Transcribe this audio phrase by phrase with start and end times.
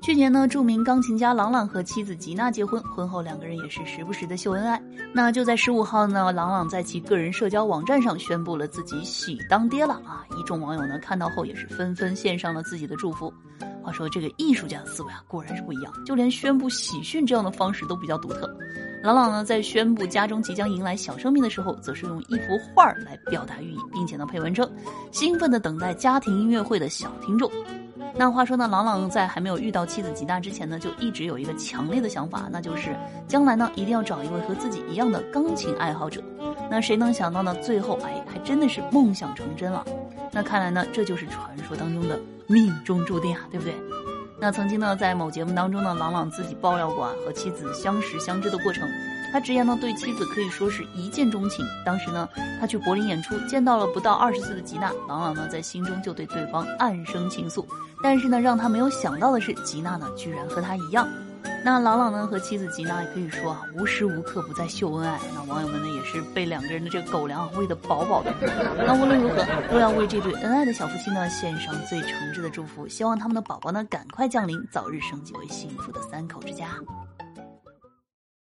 [0.00, 4.82] 去年呢，著名钢琴家郎朗和妻子吉娜结婚，婚后两个人也是时不时的秀恩爱。
[5.14, 10.26] 那就在十五号呢，郎朗在其个人社交网站上宣布了自己喜当爹了啊！
[10.36, 13.32] 一众网友呢看到后也是纷纷献上了自己的祝福。
[13.80, 18.52] 话说这个艺术家的思维啊，果然是不一样，就连宣布喜讯这样的方式都比较独特。
[19.02, 24.70] 郎朗呢在宣布家中即将迎来小生命的时候，则是用一幅画来表达寓意，并且呢配文称：
[25.10, 27.50] 兴奋的等待家庭音乐会的小听众。
[28.14, 32.94] 那话说呢，朗朗在还没有遇到妻子吉娜之前呢，就一直有一个强烈的想法，那就是
[33.26, 36.22] 将来呢一定要找一位和自己一样的钢琴爱好者。
[36.70, 39.84] 那谁能想到呢，最后哎还真的是梦想成真了。
[40.30, 43.74] 那看来呢，这就是传说当中的命中注定啊，对不对？
[44.42, 48.88] 那曾经呢，在某节目当中呢，朗朗自己爆料过啊，和妻子相识相知的过程。
[49.32, 51.64] 他直言呢，对妻子可以说是一见钟情。
[51.86, 52.28] 当时呢，
[52.58, 57.64] 他去柏林演出，见到了不到二十岁的吉娜，朗朗呢在心中就对对方暗生情愫。
[58.02, 61.08] 但是呢，让他没有想到的是，吉娜呢居然和他一样。
[61.64, 65.18] 那朗朗呢和妻子吉娜也可以说啊，无时无刻不在秀恩爱。
[65.34, 68.34] 那网友们呢也是被两个人的这个狗粮喂得饱饱的。
[68.76, 76.66] 那无论如何，都要为这对恩爱的小夫妻呢献上最诚挚的祝福，希望他们的宝宝呢赶快降临，早日升级为幸福的三口之家。